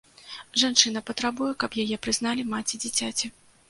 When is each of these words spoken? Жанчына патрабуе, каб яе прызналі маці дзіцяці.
Жанчына 0.61 1.03
патрабуе, 1.11 1.53
каб 1.67 1.79
яе 1.87 2.03
прызналі 2.09 2.51
маці 2.53 2.85
дзіцяці. 2.85 3.37